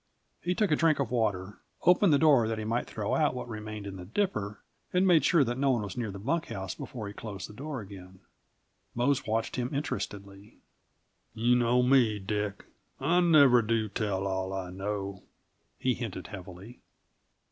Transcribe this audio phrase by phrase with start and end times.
[0.41, 3.47] He took a drink of water, opened the door that he might throw out what
[3.47, 4.59] remained in the dipper,
[4.91, 7.53] and made sure that no one was near the bunk house before he closed the
[7.53, 8.19] door again.
[8.95, 10.57] Mose watched him interestedly.
[11.35, 12.65] "You know me, Dick
[12.99, 15.21] I never do tell all I know,"
[15.77, 16.79] he hinted heavily.